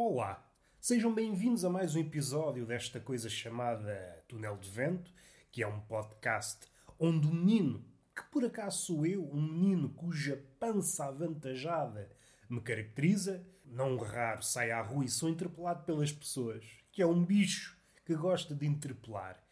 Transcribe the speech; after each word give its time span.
Olá, 0.00 0.48
sejam 0.80 1.12
bem-vindos 1.12 1.64
a 1.64 1.68
mais 1.68 1.96
um 1.96 1.98
episódio 1.98 2.64
desta 2.64 3.00
coisa 3.00 3.28
chamada 3.28 4.24
Túnel 4.28 4.56
de 4.56 4.70
Vento, 4.70 5.10
que 5.50 5.60
é 5.60 5.66
um 5.66 5.80
podcast 5.80 6.68
onde 7.00 7.26
o 7.26 7.34
menino, 7.34 7.84
que 8.14 8.22
por 8.30 8.44
acaso 8.44 8.86
sou 8.86 9.04
eu, 9.04 9.28
um 9.28 9.42
menino 9.42 9.88
cuja 9.88 10.40
pança 10.60 11.06
avantajada 11.06 12.08
me 12.48 12.60
caracteriza, 12.60 13.44
não 13.64 13.96
raro 13.96 14.40
sai 14.40 14.70
à 14.70 14.80
rua 14.80 15.04
e 15.04 15.08
sou 15.08 15.28
interpelado 15.28 15.84
pelas 15.84 16.12
pessoas, 16.12 16.64
que 16.92 17.02
é 17.02 17.06
um 17.06 17.24
bicho 17.24 17.76
que 18.06 18.14
gosta 18.14 18.54
de 18.54 18.66
interpelar. 18.66 19.42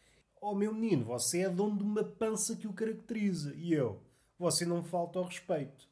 Oh 0.40 0.54
meu 0.54 0.72
menino, 0.72 1.06
você 1.06 1.40
é 1.40 1.50
dono 1.50 1.76
de 1.76 1.82
uma 1.82 2.04
pança 2.04 2.54
que 2.54 2.68
o 2.68 2.72
caracteriza. 2.72 3.52
E 3.56 3.72
eu, 3.72 4.00
você 4.38 4.64
não 4.64 4.80
me 4.80 4.88
falta 4.88 5.18
ao 5.18 5.24
respeito. 5.24 5.88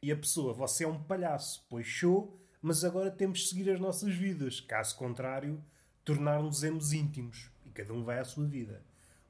E 0.00 0.12
a 0.12 0.16
pessoa, 0.16 0.54
você 0.54 0.84
é 0.84 0.88
um 0.88 1.02
palhaço, 1.02 1.66
pois 1.68 1.84
show, 1.84 2.41
mas 2.62 2.84
agora 2.84 3.10
temos 3.10 3.40
de 3.40 3.48
seguir 3.48 3.68
as 3.70 3.80
nossas 3.80 4.14
vidas. 4.14 4.60
Caso 4.60 4.96
contrário, 4.96 5.60
tornar-nos-emos 6.04 6.92
íntimos. 6.92 7.50
E 7.66 7.70
cada 7.70 7.92
um 7.92 8.04
vai 8.04 8.20
à 8.20 8.24
sua 8.24 8.46
vida. 8.46 8.80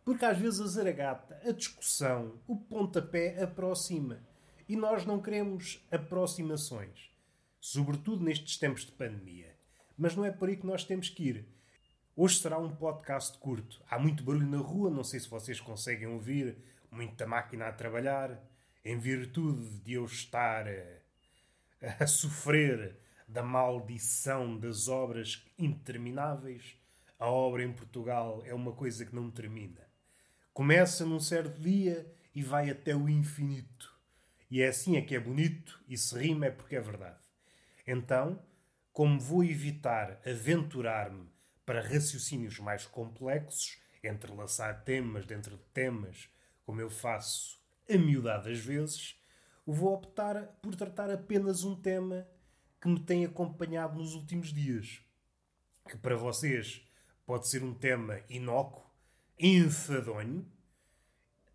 Porque 0.04 0.26
às 0.26 0.36
vezes 0.36 0.60
a 0.60 0.66
zaragata, 0.66 1.40
a 1.42 1.50
discussão, 1.50 2.34
o 2.46 2.54
pontapé 2.54 3.42
aproxima. 3.42 4.20
E 4.68 4.76
nós 4.76 5.06
não 5.06 5.20
queremos 5.20 5.82
aproximações. 5.90 7.10
Sobretudo 7.58 8.22
nestes 8.22 8.58
tempos 8.58 8.84
de 8.84 8.92
pandemia. 8.92 9.56
Mas 9.96 10.14
não 10.14 10.26
é 10.26 10.30
por 10.30 10.50
aí 10.50 10.56
que 10.56 10.66
nós 10.66 10.84
temos 10.84 11.08
que 11.08 11.22
ir. 11.28 11.46
Hoje 12.14 12.38
será 12.38 12.58
um 12.58 12.76
podcast 12.76 13.38
curto. 13.38 13.82
Há 13.88 13.98
muito 13.98 14.22
barulho 14.22 14.46
na 14.46 14.58
rua, 14.58 14.90
não 14.90 15.02
sei 15.02 15.18
se 15.18 15.30
vocês 15.30 15.58
conseguem 15.58 16.06
ouvir, 16.06 16.58
muita 16.90 17.26
máquina 17.26 17.68
a 17.68 17.72
trabalhar, 17.72 18.38
em 18.84 18.98
virtude 18.98 19.78
de 19.78 19.94
eu 19.94 20.04
estar 20.04 20.66
a, 20.68 22.02
a 22.04 22.06
sofrer 22.06 23.01
da 23.28 23.42
maldição 23.42 24.58
das 24.58 24.88
obras 24.88 25.44
intermináveis. 25.58 26.76
A 27.18 27.26
obra 27.30 27.62
em 27.62 27.72
Portugal 27.72 28.42
é 28.44 28.52
uma 28.52 28.72
coisa 28.72 29.06
que 29.06 29.14
não 29.14 29.30
termina. 29.30 29.80
Começa 30.52 31.06
num 31.06 31.20
certo 31.20 31.60
dia 31.60 32.06
e 32.34 32.42
vai 32.42 32.70
até 32.70 32.94
o 32.94 33.08
infinito. 33.08 33.92
E 34.50 34.60
é 34.60 34.68
assim 34.68 34.96
é 34.96 35.02
que 35.02 35.14
é 35.14 35.20
bonito, 35.20 35.82
e 35.88 35.96
se 35.96 36.18
rima 36.18 36.46
é 36.46 36.50
porque 36.50 36.76
é 36.76 36.80
verdade. 36.80 37.18
Então, 37.86 38.38
como 38.92 39.18
vou 39.18 39.42
evitar 39.42 40.20
aventurar-me 40.26 41.26
para 41.64 41.80
raciocínios 41.80 42.58
mais 42.58 42.84
complexos, 42.84 43.78
entrelaçar 44.04 44.84
temas 44.84 45.24
dentro 45.24 45.56
de 45.56 45.62
temas, 45.72 46.28
como 46.66 46.80
eu 46.80 46.90
faço 46.90 47.58
a 47.88 47.96
miudadas 47.96 48.58
vezes, 48.58 49.16
vou 49.66 49.94
optar 49.94 50.42
por 50.60 50.74
tratar 50.74 51.10
apenas 51.10 51.64
um 51.64 51.74
tema 51.74 52.26
que 52.82 52.88
me 52.88 52.98
tem 52.98 53.24
acompanhado 53.24 53.96
nos 53.96 54.14
últimos 54.14 54.52
dias. 54.52 55.00
Que 55.88 55.96
para 55.96 56.16
vocês 56.16 56.84
pode 57.24 57.46
ser 57.46 57.62
um 57.62 57.72
tema 57.72 58.20
inócuo, 58.28 58.84
enfadonho, 59.38 60.44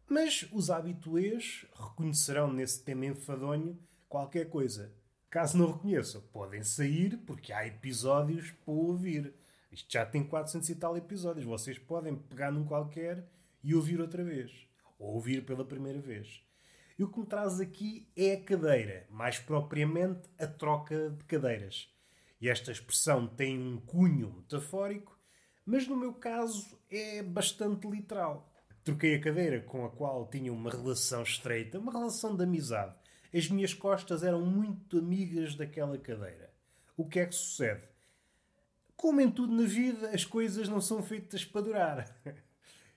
mas 0.10 0.48
os 0.54 0.70
habituês 0.70 1.66
reconhecerão 1.76 2.54
nesse 2.54 2.82
tema 2.82 3.08
enfadonho 3.08 3.78
qualquer 4.08 4.50
coisa. 4.50 4.96
Caso 5.30 5.58
não 5.58 5.74
reconheçam, 5.74 6.22
podem 6.32 6.64
sair 6.64 7.18
porque 7.18 7.52
há 7.52 7.68
episódios 7.68 8.52
para 8.52 8.74
ouvir. 8.74 9.34
Isto 9.70 9.92
já 9.92 10.06
tem 10.06 10.24
400 10.24 10.70
e 10.70 10.76
tal 10.76 10.96
episódios. 10.96 11.46
Vocês 11.46 11.78
podem 11.78 12.16
pegar 12.16 12.52
num 12.52 12.66
qualquer 12.66 13.30
e 13.62 13.76
ouvir 13.76 14.00
outra 14.00 14.24
vez. 14.24 14.66
Ou 14.98 15.16
ouvir 15.16 15.46
pela 15.46 15.66
primeira 15.66 16.00
vez. 16.00 16.47
E 16.98 17.04
o 17.04 17.08
que 17.08 17.20
me 17.20 17.26
traz 17.28 17.60
aqui 17.60 18.08
é 18.16 18.34
a 18.34 18.42
cadeira, 18.42 19.06
mais 19.12 19.38
propriamente 19.38 20.28
a 20.40 20.48
troca 20.48 21.12
de 21.12 21.24
cadeiras. 21.26 21.88
E 22.42 22.50
esta 22.50 22.72
expressão 22.72 23.28
tem 23.28 23.60
um 23.60 23.80
cunho 23.80 24.34
metafórico, 24.34 25.16
mas 25.64 25.88
no 25.88 25.96
meu 25.96 26.14
caso 26.14 26.80
é 26.90 27.22
bastante 27.22 27.88
literal. 27.88 28.52
Troquei 28.84 29.16
a 29.16 29.22
cadeira 29.22 29.62
com 29.62 29.86
a 29.86 29.92
qual 29.92 30.28
tinha 30.28 30.52
uma 30.52 30.72
relação 30.72 31.22
estreita, 31.22 31.78
uma 31.78 31.92
relação 31.92 32.36
de 32.36 32.44
amizade. 32.44 32.96
As 33.32 33.48
minhas 33.48 33.76
costas 33.76 34.24
eram 34.24 34.44
muito 34.44 34.98
amigas 34.98 35.54
daquela 35.54 35.98
cadeira. 35.98 36.52
O 36.96 37.08
que 37.08 37.20
é 37.20 37.26
que 37.28 37.36
sucede? 37.36 37.84
Como 38.96 39.22
em 39.22 39.30
tudo 39.30 39.54
na 39.54 39.68
vida, 39.68 40.10
as 40.10 40.26
coisas 40.26 40.68
não 40.68 40.82
são 40.82 41.04
feitas 41.04 41.46
para 41.46 41.62
durar. 41.62 42.22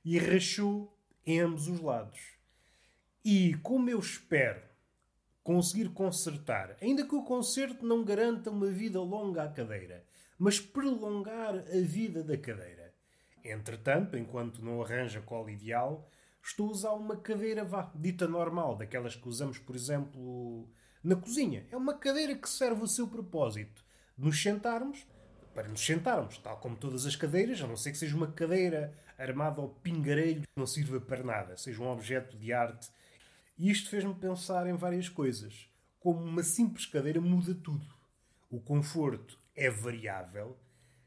E 0.03 0.16
rachou 0.16 0.99
em 1.27 1.41
ambos 1.41 1.69
os 1.69 1.78
lados. 1.78 2.40
E 3.25 3.54
como 3.62 3.91
eu 3.91 3.98
espero 3.98 4.62
conseguir 5.42 5.88
consertar, 5.91 6.76
ainda 6.81 7.06
que 7.06 7.14
o 7.14 7.25
conserto 7.25 7.84
não 7.86 8.04
garanta 8.04 8.50
uma 8.50 8.66
vida 8.66 9.00
longa 9.00 9.44
à 9.44 9.48
cadeira, 9.48 10.04
mas 10.38 10.60
prolongar 10.60 11.54
a 11.54 11.80
vida 11.82 12.22
da 12.22 12.36
cadeira. 12.36 12.94
Entretanto, 13.44 14.16
enquanto 14.16 14.64
não 14.64 14.82
arranja 14.82 15.20
cola 15.20 15.50
ideal, 15.50 16.09
estou 16.42 16.69
a 16.69 16.72
usar 16.72 16.92
uma 16.92 17.16
cadeira 17.16 17.64
vá, 17.64 17.91
dita 17.94 18.26
normal, 18.26 18.76
daquelas 18.76 19.16
que 19.16 19.28
usamos, 19.28 19.59
por 19.59 19.75
exemplo, 19.75 20.69
na 21.03 21.16
cozinha. 21.16 21.66
É 21.70 21.76
uma 21.76 21.94
cadeira 21.94 22.34
que 22.34 22.48
serve 22.48 22.82
o 22.82 22.88
seu 22.88 23.09
propósito 23.09 23.84
nos 24.16 24.41
sentarmos 24.42 25.06
para 25.54 25.69
nos 25.69 25.84
sentarmos, 25.84 26.38
tal 26.38 26.59
como 26.59 26.76
todas 26.76 27.06
as 27.06 27.16
cadeiras, 27.16 27.60
a 27.60 27.66
não 27.66 27.76
ser 27.76 27.92
que 27.92 27.98
seja 27.98 28.16
uma 28.16 28.30
cadeira 28.30 28.94
armada 29.19 29.60
ao 29.60 29.69
pingarelho 29.69 30.42
que 30.42 30.48
não 30.56 30.66
sirva 30.66 31.00
para 31.00 31.22
nada, 31.22 31.56
seja 31.56 31.82
um 31.82 31.88
objeto 31.88 32.36
de 32.36 32.53
arte. 32.53 32.88
E 33.60 33.71
isto 33.71 33.91
fez-me 33.91 34.15
pensar 34.15 34.66
em 34.66 34.72
várias 34.72 35.06
coisas. 35.06 35.71
Como 35.98 36.19
uma 36.25 36.43
simples 36.43 36.87
cadeira 36.87 37.21
muda 37.21 37.54
tudo. 37.54 37.94
O 38.48 38.59
conforto 38.59 39.38
é 39.54 39.69
variável. 39.69 40.56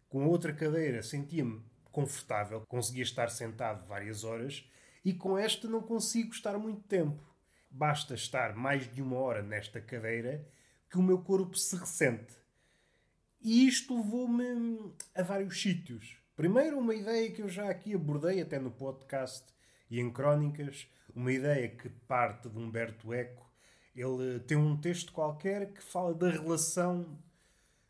Com 0.08 0.28
outra 0.28 0.54
cadeira 0.54 1.02
sentia-me 1.02 1.66
confortável, 1.92 2.62
conseguia 2.68 3.02
estar 3.02 3.32
sentado 3.32 3.88
várias 3.88 4.24
horas, 4.24 4.70
e 5.04 5.16
com 5.16 5.36
esta 5.36 5.68
não 5.68 5.82
consigo 5.82 6.32
estar 6.32 6.56
muito 6.60 6.84
tempo. 6.84 7.24
Basta 7.72 8.14
estar 8.14 8.56
mais 8.56 8.86
de 8.94 9.02
uma 9.02 9.18
hora 9.18 9.42
nesta 9.42 9.82
cadeira 9.82 10.48
que 10.92 11.00
o 11.00 11.02
meu 11.02 11.24
corpo 11.24 11.58
se 11.58 11.76
ressente. 11.76 12.36
E 13.42 13.68
isto 13.68 13.98
levou-me 13.98 14.94
a 15.16 15.24
vários 15.24 15.60
sítios. 15.60 16.18
Primeiro, 16.36 16.78
uma 16.78 16.94
ideia 16.94 17.32
que 17.32 17.42
eu 17.42 17.50
já 17.50 17.68
aqui 17.68 17.96
abordei, 17.96 18.42
até 18.42 18.60
no 18.60 18.70
podcast 18.70 19.44
e 19.90 20.00
em 20.00 20.12
crónicas, 20.12 20.88
uma 21.16 21.32
ideia 21.32 21.68
que 21.68 21.90
parte 21.90 22.50
de 22.50 22.58
Humberto 22.58 23.14
Eco. 23.14 23.52
Ele 23.96 24.40
tem 24.40 24.58
um 24.58 24.76
texto 24.76 25.12
qualquer 25.12 25.72
que 25.72 25.82
fala 25.82 26.14
da 26.14 26.30
relação 26.30 27.18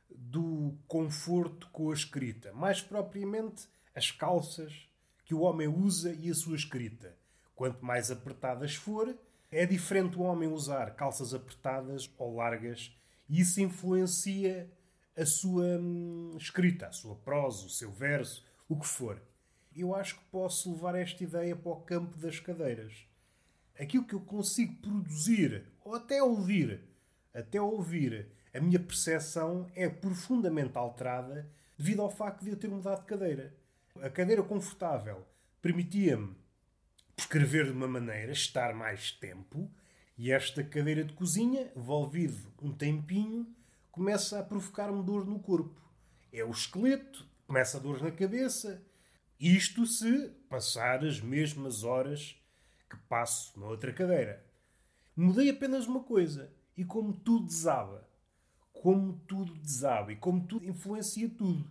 do 0.10 0.78
conforto 0.88 1.70
com 1.72 1.90
a 1.90 1.94
escrita. 1.94 2.52
Mais 2.54 2.82
propriamente, 2.82 3.68
as 3.96 4.12
calças 4.12 4.90
que 5.26 5.34
o 5.34 5.42
homem 5.42 5.68
usa 5.68 6.14
e 6.14 6.30
a 6.30 6.34
sua 6.34 6.56
escrita. 6.56 7.16
Quanto 7.56 7.86
mais 7.86 8.12
apertadas 8.12 8.76
for, 8.76 9.16
é 9.52 9.66
diferente 9.66 10.18
o 10.18 10.24
homem 10.24 10.50
usar 10.50 10.96
calças 10.96 11.34
apertadas 11.34 12.10
ou 12.18 12.36
largas 12.36 12.92
e 13.30 13.40
isso 13.40 13.62
influencia 13.62 14.70
a 15.16 15.26
sua 15.26 15.80
hum, 15.80 16.36
escrita, 16.38 16.88
a 16.88 16.92
sua 16.92 17.16
prosa, 17.16 17.66
o 17.66 17.70
seu 17.70 17.92
verso, 17.92 18.44
o 18.68 18.80
que 18.80 18.88
for. 18.88 19.22
Eu 19.76 19.96
acho 19.96 20.16
que 20.16 20.26
posso 20.26 20.72
levar 20.72 20.96
esta 20.96 21.24
ideia 21.24 21.56
para 21.56 21.72
o 21.72 21.82
campo 21.82 22.18
das 22.18 22.40
cadeiras. 22.40 23.08
Aquilo 23.80 24.06
que 24.06 24.14
eu 24.14 24.22
consigo 24.22 24.76
produzir, 24.82 25.66
ou 25.84 25.96
até 25.96 26.22
ouvir, 26.22 26.82
até 27.34 27.60
ouvir, 27.60 28.28
a 28.54 28.60
minha 28.60 28.80
percepção 28.80 29.68
é 29.76 29.90
profundamente 29.90 30.78
alterada 30.78 31.50
devido 31.78 32.02
ao 32.02 32.12
facto 32.12 32.44
de 32.44 32.52
eu 32.52 32.56
ter 32.56 32.70
mudado 32.70 33.02
de 33.02 33.08
cadeira. 33.08 33.56
A 34.02 34.10
cadeira 34.10 34.44
confortável 34.44 35.26
permitia-me 35.62 36.36
escrever 37.18 37.66
de 37.66 37.72
uma 37.72 37.88
maneira, 37.88 38.32
estar 38.32 38.74
mais 38.76 39.12
tempo, 39.12 39.72
e 40.18 40.32
esta 40.32 40.64
cadeira 40.64 41.04
de 41.04 41.14
cozinha, 41.14 41.72
envolvido 41.76 42.54
um 42.62 42.72
tempinho, 42.72 43.48
começa 43.92 44.40
a 44.40 44.44
provocar-me 44.44 45.04
dor 45.04 45.26
no 45.26 45.40
corpo. 45.40 45.82
É 46.32 46.44
o 46.44 46.52
esqueleto, 46.52 47.28
começa 47.48 47.78
a 47.78 47.80
dor 47.80 48.02
na 48.02 48.12
cabeça. 48.12 48.84
Isto 49.40 49.86
se 49.88 50.30
passar 50.48 51.04
as 51.04 51.20
mesmas 51.20 51.84
horas 51.84 52.40
que 52.94 53.08
passo 53.08 53.60
na 53.60 53.68
outra 53.68 53.92
cadeira. 53.92 54.46
Mudei 55.16 55.50
apenas 55.50 55.88
uma 55.88 56.04
coisa, 56.04 56.54
e 56.78 56.86
como 56.86 57.14
tudo 57.14 57.46
desaba, 57.46 58.08
como 58.72 59.14
tudo 59.28 59.54
desaba 59.56 60.12
e 60.12 60.16
como 60.16 60.46
tudo 60.46 60.66
influencia 60.66 61.30
tudo. 61.30 61.70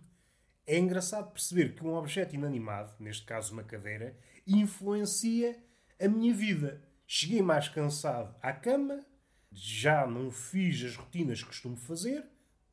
É 0.65 0.77
engraçado 0.77 1.31
perceber 1.31 1.75
que 1.75 1.83
um 1.83 1.93
objeto 1.93 2.35
inanimado, 2.35 2.93
neste 2.99 3.25
caso 3.25 3.53
uma 3.53 3.63
cadeira, 3.63 4.17
influencia 4.47 5.61
a 5.99 6.07
minha 6.07 6.33
vida. 6.33 6.81
Cheguei 7.05 7.41
mais 7.41 7.67
cansado 7.67 8.35
à 8.41 8.53
cama, 8.53 9.05
já 9.51 10.07
não 10.07 10.31
fiz 10.31 10.83
as 10.83 10.95
rotinas 10.95 11.41
que 11.41 11.47
costumo 11.47 11.75
fazer, 11.75 12.25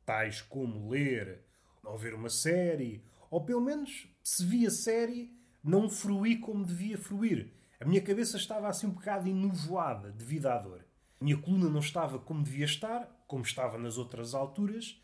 tais 0.05 0.41
como 0.41 0.89
ler 0.89 1.45
ou 1.83 1.97
ver 1.97 2.13
uma 2.13 2.29
série, 2.29 3.03
ou 3.29 3.43
pelo 3.43 3.61
menos, 3.61 4.07
se 4.23 4.45
vi 4.45 4.65
a 4.65 4.71
série, 4.71 5.37
não 5.63 5.89
fruí 5.89 6.37
como 6.37 6.65
devia 6.65 6.97
fruir. 6.97 7.53
A 7.81 7.85
minha 7.85 7.99
cabeça 7.99 8.37
estava 8.37 8.67
assim 8.67 8.85
um 8.85 8.91
bocado 8.91 9.27
enovoada 9.27 10.11
devido 10.11 10.45
à 10.45 10.55
dor. 10.59 10.85
A 11.19 11.23
minha 11.23 11.35
coluna 11.35 11.67
não 11.67 11.79
estava 11.79 12.19
como 12.19 12.43
devia 12.43 12.65
estar, 12.65 13.09
como 13.25 13.41
estava 13.41 13.75
nas 13.79 13.97
outras 13.97 14.35
alturas, 14.35 15.01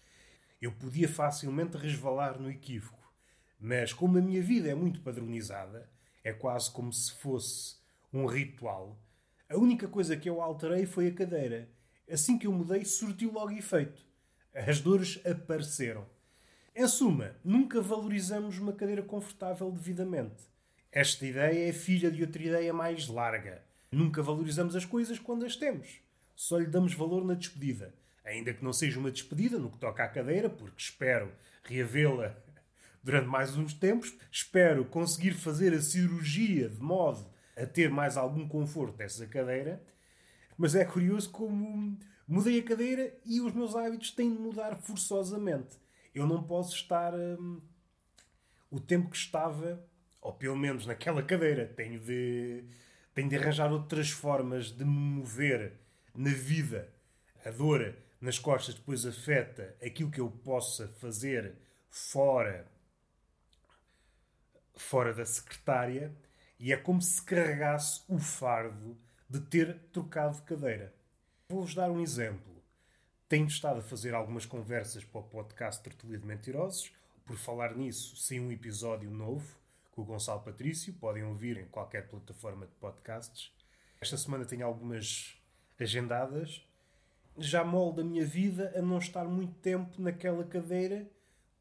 eu 0.62 0.72
podia 0.72 1.10
facilmente 1.10 1.76
resvalar 1.76 2.40
no 2.40 2.52
equívoco. 2.52 3.12
Mas 3.60 3.94
como 3.94 4.20
a 4.20 4.22
minha 4.22 4.44
vida 4.44 4.70
é 4.70 4.76
muito 4.76 5.02
padronizada, 5.02 5.90
é 6.24 6.32
quase 6.32 6.70
como 6.70 6.94
se 6.94 7.14
fosse 7.14 7.78
um 8.14 8.28
ritual, 8.28 9.02
a 9.50 9.58
única 9.58 9.88
coisa 9.88 10.16
que 10.16 10.30
eu 10.30 10.40
alterei 10.40 10.86
foi 10.86 11.08
a 11.08 11.14
cadeira. 11.16 11.68
Assim 12.08 12.38
que 12.38 12.46
eu 12.46 12.54
mudei, 12.54 12.86
surtiu 12.86 13.34
logo 13.34 13.54
efeito. 13.54 14.06
As 14.54 14.80
dores 14.80 15.20
apareceram. 15.26 16.06
Em 16.76 16.88
suma, 16.88 17.38
nunca 17.44 17.82
valorizamos 17.82 18.60
uma 18.60 18.74
cadeira 18.74 19.02
confortável 19.02 19.72
devidamente. 19.72 20.44
Esta 20.92 21.26
ideia 21.26 21.70
é 21.70 21.74
filha 21.74 22.10
de 22.10 22.22
outra 22.22 22.42
ideia 22.42 22.74
mais 22.74 23.08
larga. 23.08 23.64
Nunca 23.92 24.24
valorizamos 24.24 24.76
as 24.76 24.86
coisas 24.86 25.20
quando 25.20 25.46
as 25.46 25.56
temos. 25.56 26.00
Só 26.36 26.58
lhe 26.58 26.68
damos 26.68 26.94
valor 26.94 27.26
na 27.26 27.34
despedida. 27.34 27.94
Ainda 28.24 28.54
que 28.54 28.64
não 28.64 28.74
seja 28.74 29.00
uma 29.00 29.12
despedida 29.12 29.58
no 29.58 29.72
que 29.72 29.78
toca 29.78 30.04
à 30.04 30.08
cadeira, 30.08 30.50
porque 30.50 30.82
espero 30.82 31.32
reavê-la 31.64 32.36
durante 33.04 33.28
mais 33.28 33.56
uns 33.58 33.74
tempos. 33.74 34.16
Espero 34.32 34.86
conseguir 34.86 35.34
fazer 35.34 35.74
a 35.74 35.82
cirurgia 35.82 36.70
de 36.70 36.82
modo 36.82 37.30
a 37.56 37.66
ter 37.66 37.90
mais 37.90 38.18
algum 38.18 38.48
conforto 38.48 38.98
dessa 38.98 39.26
cadeira. 39.28 39.82
Mas 40.58 40.76
é 40.76 40.86
curioso 40.86 41.30
como 41.32 41.98
mudei 42.28 42.60
a 42.60 42.64
cadeira 42.64 43.18
e 43.26 43.42
os 43.42 43.54
meus 43.54 43.76
hábitos 43.76 44.12
têm 44.12 44.34
de 44.34 44.40
mudar 44.40 44.76
forçosamente. 44.78 45.78
Eu 46.14 46.26
não 46.26 46.44
posso 46.44 46.76
estar 46.76 47.14
hum, 47.14 47.62
o 48.70 48.80
tempo 48.80 49.10
que 49.10 49.18
estava, 49.18 49.84
ou 50.28 50.34
pelo 50.34 50.58
menos 50.58 50.86
naquela 50.86 51.24
cadeira. 51.24 51.66
Tenho 51.66 52.00
de, 52.02 52.66
tenho 53.14 53.30
de 53.30 53.38
arranjar 53.38 53.72
outras 53.72 54.10
formas 54.10 54.72
de 54.72 54.84
me 54.84 54.92
mover 54.92 55.72
na 56.14 56.32
vida. 56.32 56.90
A 57.46 57.50
dor 57.50 57.96
nas 58.20 58.38
costas 58.38 58.76
depois 58.76 59.06
afeta 59.06 59.74
aquilo 59.82 60.12
que 60.12 60.20
eu 60.20 60.30
possa 60.30 60.90
fazer 61.00 61.56
fora 61.90 62.68
fora 64.76 65.12
da 65.12 65.26
secretária 65.26 66.14
e 66.60 66.72
é 66.72 66.78
como 66.78 67.02
se 67.02 67.22
carregasse 67.24 68.04
o 68.08 68.20
fardo 68.20 68.96
de 69.28 69.40
ter 69.40 69.80
trocado 69.92 70.36
de 70.36 70.42
cadeira. 70.44 70.94
Vou-vos 71.50 71.74
dar 71.74 71.90
um 71.90 72.02
exemplo. 72.02 72.62
Tenho 73.30 73.48
estado 73.48 73.80
a 73.80 73.84
fazer 73.84 74.14
algumas 74.14 74.46
conversas 74.46 75.04
para 75.04 75.22
o 75.22 75.24
podcast 75.24 75.82
Tertulia 75.82 76.20
de 76.20 76.28
Mentirosos. 76.28 76.92
Por 77.26 77.38
falar 77.38 77.76
nisso, 77.76 78.16
sem 78.18 78.40
um 78.40 78.52
episódio 78.52 79.10
novo 79.10 79.58
com 79.98 80.04
o 80.04 80.06
Gonçalo 80.06 80.42
Patrício. 80.42 80.94
Podem 80.94 81.24
ouvir 81.24 81.58
em 81.58 81.66
qualquer 81.66 82.08
plataforma 82.08 82.68
de 82.68 82.76
podcasts. 82.76 83.52
Esta 84.00 84.16
semana 84.16 84.46
tenho 84.46 84.64
algumas 84.64 85.36
agendadas. 85.80 86.64
Já 87.36 87.64
moldo 87.64 88.02
a 88.02 88.04
minha 88.04 88.24
vida 88.24 88.72
a 88.76 88.82
não 88.82 89.00
estar 89.00 89.26
muito 89.26 89.56
tempo 89.56 90.00
naquela 90.00 90.44
cadeira, 90.44 91.10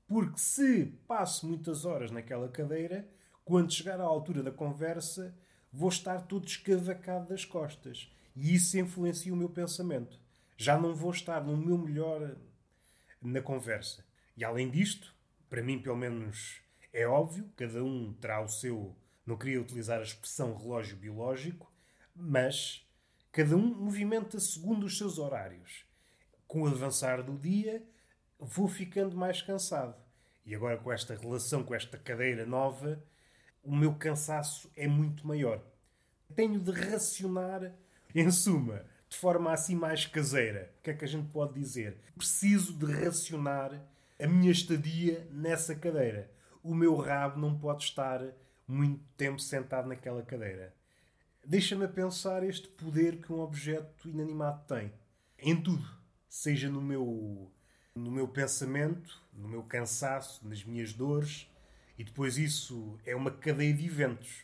porque 0.07 0.39
se 0.39 0.87
passo 1.09 1.47
muitas 1.47 1.87
horas 1.87 2.11
naquela 2.11 2.49
cadeira, 2.49 3.09
quando 3.43 3.73
chegar 3.73 4.01
à 4.01 4.05
altura 4.05 4.43
da 4.43 4.51
conversa, 4.51 5.35
vou 5.73 5.89
estar 5.89 6.21
todo 6.27 6.47
escavacado 6.47 7.29
das 7.29 7.45
costas. 7.45 8.13
E 8.35 8.55
isso 8.55 8.79
influencia 8.79 9.33
o 9.33 9.37
meu 9.37 9.49
pensamento. 9.49 10.21
Já 10.59 10.79
não 10.79 10.95
vou 10.95 11.11
estar 11.11 11.43
no 11.43 11.57
meu 11.57 11.79
melhor 11.79 12.37
na 13.21 13.41
conversa. 13.41 14.05
E 14.37 14.45
além 14.45 14.71
disto, 14.71 15.15
para 15.49 15.63
mim, 15.63 15.79
pelo 15.79 15.97
menos, 15.97 16.61
é 16.97 17.07
óbvio, 17.07 17.47
cada 17.55 17.85
um 17.85 18.15
terá 18.15 18.41
o 18.41 18.49
seu. 18.49 18.97
Não 19.27 19.37
queria 19.37 19.61
utilizar 19.61 20.01
a 20.01 20.03
expressão 20.03 20.57
relógio 20.57 20.97
biológico, 20.97 21.71
mas 22.15 22.89
cada 23.31 23.55
um 23.55 23.75
movimenta 23.75 24.41
segundo 24.41 24.87
os 24.87 24.97
seus 24.97 25.19
horários. 25.19 25.85
Com 26.49 26.63
o 26.63 26.67
avançar 26.67 27.23
do 27.23 27.37
dia, 27.37 27.87
vou 28.39 28.67
ficando 28.67 29.15
mais 29.15 29.43
cansado. 29.43 29.95
E 30.47 30.55
agora, 30.55 30.79
com 30.79 30.91
esta 30.91 31.15
relação, 31.15 31.63
com 31.63 31.75
esta 31.75 31.99
cadeira 31.99 32.47
nova, 32.47 33.05
o 33.63 33.77
meu 33.77 33.95
cansaço 33.95 34.71
é 34.75 34.89
muito 34.89 35.27
maior. 35.27 35.63
Tenho 36.35 36.59
de 36.59 36.71
racionar, 36.71 37.75
em 38.15 38.31
suma, 38.31 38.87
de 39.07 39.19
forma 39.19 39.53
assim 39.53 39.75
mais 39.75 40.07
caseira. 40.07 40.73
O 40.79 40.83
que 40.83 40.91
é 40.93 40.95
que 40.95 41.05
a 41.05 41.09
gente 41.09 41.29
pode 41.31 41.53
dizer? 41.53 41.99
Preciso 42.17 42.73
de 42.73 42.91
racionar 42.91 43.83
a 44.19 44.27
minha 44.27 44.51
estadia 44.51 45.29
nessa 45.31 45.75
cadeira. 45.75 46.35
O 46.67 46.75
meu 46.75 46.97
rabo 46.97 47.39
não 47.39 47.57
pode 47.57 47.85
estar 47.85 48.21
muito 48.67 49.01
tempo 49.17 49.39
sentado 49.39 49.87
naquela 49.87 50.21
cadeira. 50.21 50.75
Deixa-me 51.45 51.87
pensar 51.87 52.43
este 52.43 52.67
poder 52.67 53.21
que 53.21 53.33
um 53.33 53.39
objeto 53.39 54.09
inanimado 54.09 54.65
tem. 54.67 54.93
Em 55.39 55.63
tudo. 55.63 55.89
Seja 56.29 56.69
no 56.69 56.83
meu, 56.83 57.53
no 57.95 58.11
meu 58.11 58.27
pensamento, 58.27 59.17
no 59.33 59.47
meu 59.47 59.63
cansaço, 59.63 60.45
nas 60.45 60.65
minhas 60.65 60.93
dores, 60.93 61.49
e 61.97 62.03
depois 62.03 62.37
isso 62.37 62.99
é 63.07 63.15
uma 63.15 63.31
cadeia 63.31 63.73
de 63.73 63.87
eventos. 63.87 64.43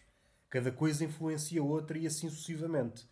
Cada 0.49 0.71
coisa 0.71 1.05
influencia 1.05 1.61
outra 1.61 1.99
e 1.99 2.07
assim 2.07 2.31
sucessivamente. 2.31 3.05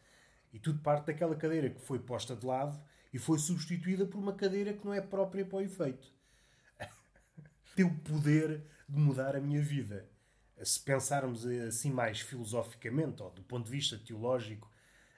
E 0.53 0.61
tudo 0.61 0.79
parte 0.85 1.07
daquela 1.07 1.35
cadeira 1.35 1.69
que 1.69 1.81
foi 1.81 1.99
posta 1.99 2.37
de 2.37 2.47
lado 2.47 2.81
e 3.13 3.19
foi 3.19 3.41
substituída 3.41 4.07
por 4.07 4.19
uma 4.19 4.35
cadeira 4.35 4.73
que 4.73 4.85
não 4.87 4.95
é 4.95 5.01
própria 5.01 5.45
para 5.45 5.59
o 5.59 5.63
efeito. 5.63 6.07
Tem 7.75 7.85
o 7.85 7.99
poder 8.03 8.65
de 8.91 8.99
mudar 8.99 9.37
a 9.37 9.41
minha 9.41 9.63
vida. 9.63 10.09
Se 10.63 10.81
pensarmos 10.81 11.47
assim 11.47 11.91
mais 11.91 12.21
filosoficamente, 12.21 13.23
ou 13.23 13.31
do 13.31 13.43
ponto 13.43 13.65
de 13.65 13.71
vista 13.71 13.99
teológico, 13.99 14.71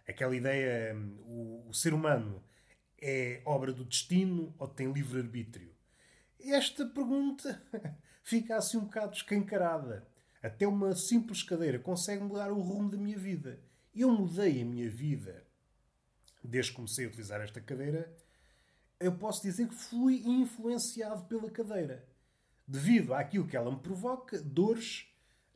aquela 0.07 0.37
ideia, 0.37 0.95
o, 1.25 1.69
o 1.69 1.75
ser 1.75 1.95
humano 1.95 2.43
é 3.01 3.43
obra 3.45 3.73
do 3.73 3.85
destino 3.85 4.55
ou 4.59 4.69
tem 4.69 4.93
livre-arbítrio? 4.93 5.75
Esta 6.39 6.87
pergunta 6.87 7.61
fica 8.23 8.57
assim 8.57 8.77
um 8.77 8.85
bocado 8.85 9.15
escancarada. 9.15 10.07
Até 10.43 10.67
uma 10.67 10.95
simples 10.95 11.43
cadeira 11.43 11.79
consegue 11.79 12.23
mudar 12.23 12.53
o 12.53 12.61
rumo 12.61 12.91
da 12.91 12.97
minha 12.97 13.19
vida. 13.19 13.61
Eu 13.95 14.11
mudei 14.11 14.63
a 14.63 14.65
minha 14.65 14.91
vida 14.91 15.45
desde 16.43 16.73
que 16.73 16.77
comecei 16.77 17.05
a 17.05 17.09
utilizar 17.09 17.41
esta 17.41 17.61
cadeira. 17.61 18.13
Eu 18.99 19.17
posso 19.17 19.43
dizer 19.43 19.69
que 19.69 19.75
fui 19.75 20.23
influenciado 20.25 21.25
pela 21.25 21.51
cadeira. 21.51 22.05
Devido 22.67 23.15
àquilo 23.15 23.47
que 23.47 23.57
ela 23.57 23.71
me 23.71 23.81
provoca, 23.81 24.41
dores, 24.41 25.07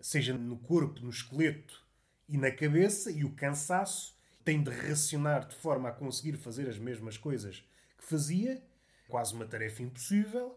seja 0.01 0.37
no 0.37 0.59
corpo, 0.59 1.01
no 1.01 1.11
esqueleto 1.11 1.87
e 2.29 2.37
na 2.37 2.51
cabeça, 2.51 3.11
e 3.11 3.25
o 3.25 3.33
cansaço, 3.33 4.17
tem 4.45 4.63
de 4.63 4.71
racionar 4.71 5.49
de 5.49 5.57
forma 5.57 5.89
a 5.89 5.93
conseguir 5.93 6.37
fazer 6.37 6.69
as 6.69 6.79
mesmas 6.79 7.19
coisas 7.19 7.69
que 7.99 8.05
fazia, 8.05 8.63
quase 9.09 9.35
uma 9.35 9.45
tarefa 9.45 9.83
impossível. 9.83 10.57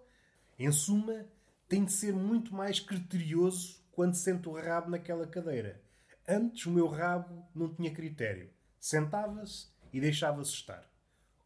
Em 0.58 0.72
suma, 0.72 1.26
tem 1.68 1.86
de 1.86 1.92
ser 1.92 2.14
muito 2.14 2.54
mais 2.54 2.80
criterioso 2.80 3.80
quando 3.92 4.14
sento 4.16 4.52
o 4.52 4.60
rabo 4.60 4.90
naquela 4.90 5.26
cadeira. 5.26 5.82
Antes 6.28 6.66
o 6.68 6.72
meu 6.72 6.88
rabo 6.88 7.48
não 7.56 7.74
tinha 7.74 7.92
critério. 7.92 8.52
Sentava-se 8.80 9.68
e 9.92 10.00
deixava-se 10.00 10.52
estar. 10.52 10.88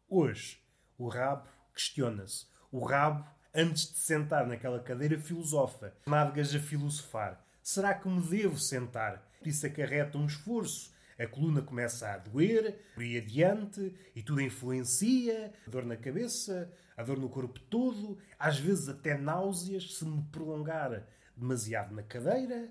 Hoje, 0.08 0.62
o 0.98 1.08
rabo 1.08 1.48
questiona-se. 1.74 2.46
O 2.70 2.84
rabo, 2.84 3.26
antes 3.54 3.92
de 3.92 3.98
sentar 3.98 4.46
naquela 4.46 4.80
cadeira, 4.80 5.18
filosofa. 5.18 5.94
Nádegas 6.06 6.54
a 6.54 6.58
filosofar. 6.58 7.44
Será 7.62 7.94
que 7.94 8.08
me 8.08 8.20
devo 8.20 8.58
sentar? 8.58 9.26
Isso 9.44 9.66
acarreta 9.66 10.18
um 10.18 10.26
esforço 10.26 10.94
a 11.18 11.26
coluna 11.26 11.62
começa 11.62 12.08
a 12.08 12.18
doer, 12.18 12.76
por 12.94 13.02
aí 13.02 13.18
adiante, 13.18 13.94
e 14.14 14.22
tudo 14.22 14.40
influencia, 14.40 15.52
a 15.66 15.70
dor 15.70 15.84
na 15.84 15.96
cabeça, 15.96 16.72
a 16.96 17.02
dor 17.02 17.18
no 17.18 17.28
corpo 17.28 17.58
todo, 17.60 18.18
às 18.38 18.58
vezes 18.58 18.88
até 18.88 19.16
náuseas 19.16 19.94
se 19.96 20.04
me 20.04 20.22
prolongar 20.24 21.06
demasiado 21.36 21.94
na 21.94 22.02
cadeira, 22.02 22.68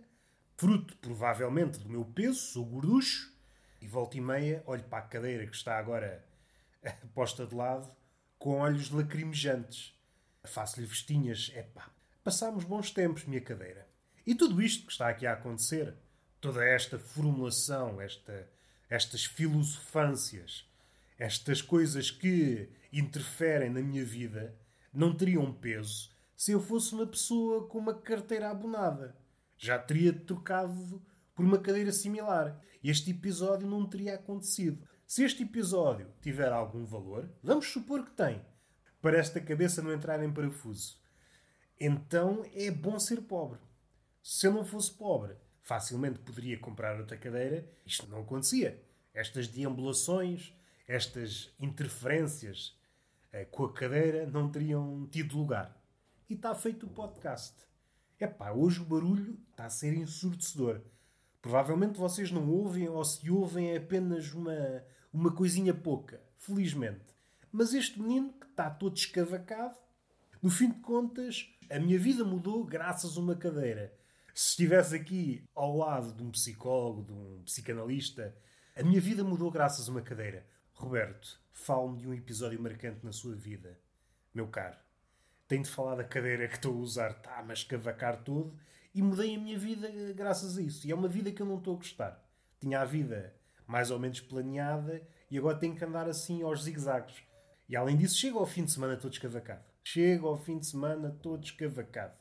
fruto 0.57 0.95
provavelmente 0.97 1.79
do 1.79 1.89
meu 1.89 2.05
peso, 2.05 2.39
sou 2.39 2.65
gorducho, 2.65 3.31
e 3.81 3.87
volta 3.87 4.17
e 4.17 4.21
meia 4.21 4.63
olho 4.65 4.83
para 4.83 4.99
a 4.99 5.07
cadeira 5.07 5.45
que 5.45 5.55
está 5.55 5.77
agora 5.77 6.23
posta 7.13 7.45
de 7.45 7.55
lado, 7.55 7.89
com 8.37 8.59
olhos 8.59 8.89
lacrimejantes. 8.89 9.93
Faço-lhe 10.43 10.85
vestinhas, 10.85 11.51
epá, 11.55 11.89
passámos 12.23 12.63
bons 12.63 12.91
tempos, 12.91 13.25
minha 13.25 13.41
cadeira. 13.41 13.87
E 14.25 14.35
tudo 14.35 14.61
isto 14.61 14.85
que 14.85 14.91
está 14.91 15.09
aqui 15.09 15.25
a 15.25 15.33
acontecer 15.33 15.95
toda 16.39 16.63
esta 16.63 16.99
formulação, 16.99 18.01
esta, 18.01 18.49
estas 18.89 19.25
filosofâncias, 19.25 20.69
estas 21.17 21.61
coisas 21.61 22.11
que 22.11 22.69
interferem 22.91 23.69
na 23.69 23.81
minha 23.81 24.03
vida, 24.03 24.55
não 24.93 25.15
teriam 25.15 25.51
peso 25.53 26.11
se 26.35 26.51
eu 26.51 26.59
fosse 26.59 26.93
uma 26.93 27.07
pessoa 27.07 27.67
com 27.67 27.77
uma 27.77 27.93
carteira 27.93 28.49
abonada. 28.49 29.15
Já 29.57 29.79
teria 29.79 30.11
trocado 30.11 31.01
por 31.33 31.45
uma 31.45 31.57
cadeira 31.57 31.91
similar. 31.91 32.59
Este 32.83 33.11
episódio 33.11 33.65
não 33.65 33.85
teria 33.85 34.15
acontecido. 34.15 34.85
Se 35.07 35.23
este 35.23 35.43
episódio 35.43 36.11
tiver 36.21 36.51
algum 36.51 36.85
valor, 36.85 37.29
vamos 37.41 37.71
supor 37.71 38.03
que 38.03 38.11
tem, 38.11 38.41
para 39.03 39.17
esta 39.17 39.41
cabeça 39.41 39.81
não 39.81 39.91
entrar 39.91 40.23
em 40.23 40.31
parafuso, 40.31 40.97
então 41.77 42.41
é 42.55 42.71
bom 42.71 42.97
ser 42.97 43.21
pobre. 43.23 43.59
Se 44.21 44.47
eu 44.47 44.53
não 44.53 44.63
fosse 44.63 44.93
pobre, 44.93 45.35
facilmente 45.61 46.19
poderia 46.19 46.57
comprar 46.57 46.97
outra 46.97 47.17
cadeira. 47.17 47.69
Isto 47.85 48.07
não 48.07 48.21
acontecia. 48.21 48.81
Estas 49.13 49.49
deambulações, 49.49 50.53
estas 50.87 51.53
interferências 51.59 52.79
eh, 53.33 53.43
com 53.43 53.65
a 53.65 53.73
cadeira 53.73 54.25
não 54.25 54.49
teriam 54.49 55.05
tido 55.11 55.37
lugar. 55.37 55.77
e 56.29 56.35
está 56.35 56.55
feito 56.55 56.85
o 56.85 56.89
podcast. 56.89 57.55
Epá, 58.17 58.53
hoje 58.53 58.79
o 58.79 58.85
barulho 58.85 59.37
está 59.51 59.65
a 59.65 59.69
ser 59.69 59.93
ensurdecedor. 59.93 60.81
Provavelmente 61.41 61.99
vocês 61.99 62.31
não 62.31 62.49
ouvem 62.49 62.87
ou 62.87 63.03
se 63.03 63.29
ouvem 63.29 63.71
é 63.71 63.77
apenas 63.77 64.31
uma, 64.31 64.81
uma 65.11 65.35
coisinha 65.35 65.73
pouca, 65.73 66.21
felizmente. 66.37 67.13
Mas 67.53 67.71
este 67.75 68.01
menino 68.01 68.33
que 68.33 68.47
está 68.47 68.67
todo 68.67 68.97
escavacado, 68.97 69.77
no 70.41 70.49
fim 70.49 70.71
de 70.71 70.79
contas, 70.79 71.47
a 71.69 71.77
minha 71.77 71.99
vida 71.99 72.25
mudou 72.25 72.65
graças 72.65 73.15
a 73.15 73.19
uma 73.19 73.35
cadeira. 73.35 73.93
Se 74.33 74.49
estivesse 74.49 74.95
aqui 74.95 75.47
ao 75.53 75.77
lado 75.77 76.13
de 76.13 76.23
um 76.23 76.31
psicólogo, 76.31 77.03
de 77.03 77.13
um 77.13 77.43
psicanalista, 77.43 78.35
a 78.75 78.81
minha 78.81 78.99
vida 78.99 79.23
mudou 79.23 79.51
graças 79.51 79.87
a 79.87 79.91
uma 79.91 80.01
cadeira. 80.01 80.47
Roberto, 80.73 81.39
fale-me 81.51 81.99
de 81.99 82.07
um 82.07 82.13
episódio 82.15 82.59
marcante 82.59 83.05
na 83.05 83.11
sua 83.11 83.35
vida. 83.35 83.79
Meu 84.33 84.47
caro, 84.47 84.75
tenho 85.47 85.61
de 85.61 85.69
falar 85.69 85.93
da 85.93 86.03
cadeira 86.03 86.47
que 86.47 86.55
estou 86.55 86.73
a 86.73 86.77
usar, 86.77 87.11
está-me 87.11 87.51
a 87.51 87.53
escavacar 87.53 88.23
todo 88.23 88.57
e 88.95 89.01
mudei 89.03 89.35
a 89.35 89.39
minha 89.39 89.59
vida 89.59 89.87
graças 90.15 90.57
a 90.57 90.61
isso. 90.63 90.87
E 90.87 90.91
é 90.91 90.95
uma 90.95 91.07
vida 91.07 91.31
que 91.31 91.39
eu 91.39 91.45
não 91.45 91.59
estou 91.59 91.75
a 91.75 91.77
gostar. 91.77 92.27
Tinha 92.59 92.81
a 92.81 92.85
vida 92.85 93.35
mais 93.67 93.91
ou 93.91 93.99
menos 93.99 94.19
planeada 94.21 95.07
e 95.29 95.37
agora 95.37 95.59
tenho 95.59 95.75
que 95.75 95.85
andar 95.85 96.09
assim 96.09 96.41
aos 96.41 96.63
zigzags. 96.63 97.31
E 97.73 97.75
além 97.75 97.97
disso, 97.97 98.17
chego 98.17 98.37
ao 98.37 98.45
fim 98.45 98.65
de 98.65 98.71
semana 98.71 98.95
todo 98.95 99.13
escavacado. 99.13 99.63
Chego 99.83 100.27
ao 100.27 100.37
fim 100.37 100.59
de 100.59 100.67
semana 100.67 101.09
todo 101.09 101.43
escavacado. 101.43 102.13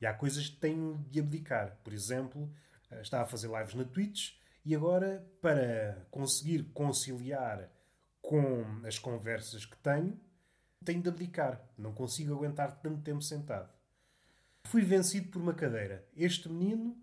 E 0.00 0.06
há 0.06 0.14
coisas 0.14 0.48
que 0.48 0.58
tenho 0.58 1.04
de 1.10 1.18
abdicar. 1.18 1.76
Por 1.82 1.92
exemplo, 1.92 2.48
eh, 2.88 3.00
estava 3.00 3.24
a 3.24 3.26
fazer 3.26 3.48
lives 3.48 3.74
na 3.74 3.82
Twitch 3.82 4.34
e 4.64 4.76
agora, 4.76 5.28
para 5.42 6.06
conseguir 6.08 6.70
conciliar 6.72 7.68
com 8.22 8.64
as 8.86 8.96
conversas 8.96 9.64
que 9.64 9.76
tenho, 9.78 10.20
tenho 10.84 11.02
de 11.02 11.08
abdicar. 11.08 11.68
Não 11.76 11.92
consigo 11.92 12.32
aguentar 12.32 12.78
tanto 12.78 13.02
tempo 13.02 13.22
sentado. 13.22 13.68
Fui 14.66 14.82
vencido 14.82 15.32
por 15.32 15.42
uma 15.42 15.54
cadeira. 15.54 16.06
Este 16.14 16.48
menino, 16.48 16.96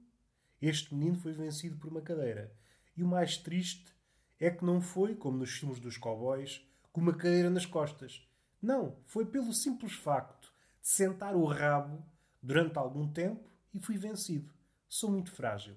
este 0.61 0.95
menino 0.95 1.19
foi 1.19 1.33
vencido 1.33 1.75
por 1.75 1.89
uma 1.91 2.01
cadeira. 2.01 2.49
E 2.95 3.03
o 3.03 3.07
mais 3.09 3.35
triste 3.35 3.93
é 4.39 4.49
que 4.49 4.63
não 4.63 4.79
foi, 4.79 5.15
como 5.15 5.37
nos 5.37 5.51
filmes 5.51 5.81
dos 5.81 5.97
cowboys, 5.97 6.65
com 6.93 7.01
uma 7.01 7.13
cadeira 7.13 7.49
nas 7.49 7.65
costas. 7.65 8.25
Não, 8.61 8.95
foi 9.07 9.25
pelo 9.25 9.51
simples 9.51 9.93
facto 9.93 10.53
de 10.79 10.87
sentar 10.87 11.35
o 11.35 11.43
rabo 11.43 12.01
durante 12.41 12.77
algum 12.77 13.11
tempo 13.11 13.49
e 13.73 13.79
fui 13.79 13.97
vencido. 13.97 14.53
Sou 14.87 15.11
muito 15.11 15.31
frágil. 15.31 15.75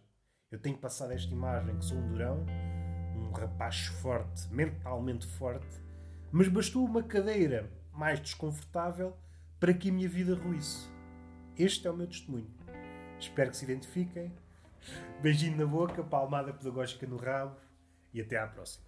Eu 0.50 0.61
tenho 0.61 0.76
passado 0.76 1.12
esta 1.12 1.32
imagem 1.32 1.76
que 1.76 1.85
sou 1.85 1.96
um 1.96 2.08
durão, 2.08 2.44
um 3.16 3.32
rapaz 3.32 3.87
forte, 3.87 4.46
mentalmente 4.52 5.26
forte, 5.26 5.82
mas 6.30 6.49
bastou 6.49 6.85
uma 6.85 7.02
cadeira 7.02 7.73
mais 7.92 8.20
desconfortável 8.20 9.16
para 9.58 9.73
que 9.73 9.88
a 9.88 9.92
minha 9.92 10.08
vida 10.08 10.35
ruísse. 10.35 10.87
Este 11.58 11.88
é 11.88 11.90
o 11.90 11.96
meu 11.96 12.06
testemunho. 12.06 12.54
Espero 13.18 13.50
que 13.50 13.56
se 13.56 13.64
identifiquem. 13.64 14.30
Beijinho 15.23 15.56
na 15.56 15.66
boca, 15.66 16.04
palmada 16.04 16.52
pedagógica 16.52 17.06
no 17.06 17.16
rabo 17.16 17.56
e 18.12 18.20
até 18.20 18.38
à 18.38 18.46
próxima. 18.46 18.86